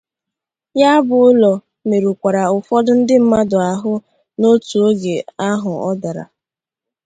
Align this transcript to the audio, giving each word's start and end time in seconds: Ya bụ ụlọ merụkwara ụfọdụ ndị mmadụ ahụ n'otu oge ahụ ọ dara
Ya 0.79 0.91
bụ 1.07 1.15
ụlọ 1.29 1.51
merụkwara 1.87 2.41
ụfọdụ 2.57 2.91
ndị 2.99 3.15
mmadụ 3.21 3.57
ahụ 3.71 3.93
n'otu 4.39 4.75
oge 4.87 5.15
ahụ 5.49 5.71
ọ 5.89 5.91
dara 6.01 6.23